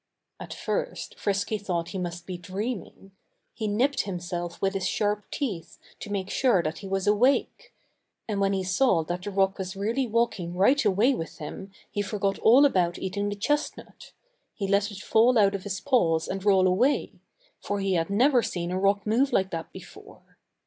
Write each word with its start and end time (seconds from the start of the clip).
At 0.39 0.51
first 0.51 1.19
Frisky 1.19 1.59
thought 1.59 1.89
he 1.89 1.99
must 1.99 2.25
be 2.25 2.35
dreaming. 2.35 3.11
He 3.53 3.67
nipped 3.67 4.01
himself 4.01 4.59
with 4.59 4.73
his 4.73 4.87
sharp 4.87 5.29
teeth 5.29 5.77
to 5.99 6.09
make 6.09 6.31
sure 6.31 6.63
that 6.63 6.79
he 6.79 6.87
was 6.87 7.05
awake. 7.05 7.71
And 8.27 8.41
when 8.41 8.51
he 8.53 8.63
saw 8.63 9.03
that 9.03 9.21
the 9.21 9.29
rock 9.29 9.59
was 9.59 9.75
really 9.75 10.07
walking 10.07 10.55
right 10.55 10.83
away 10.83 11.13
with 11.13 11.37
him 11.37 11.71
he 11.91 12.01
forgot 12.01 12.39
all 12.39 12.65
about 12.65 12.97
eating 12.97 13.29
the 13.29 13.35
chestnut. 13.35 14.11
He 14.55 14.67
let 14.67 14.89
it 14.89 15.03
fall 15.03 15.37
out 15.37 15.53
of 15.53 15.65
his 15.65 15.79
paws 15.79 16.27
and 16.27 16.43
roll 16.43 16.65
away; 16.67 17.11
for 17.59 17.79
he 17.79 17.93
had 17.93 18.09
never 18.09 18.41
seen 18.41 18.71
a 18.71 18.79
rock 18.79 19.05
move 19.05 19.31
like 19.31 19.51
that 19.51 19.71
before. 19.71 20.23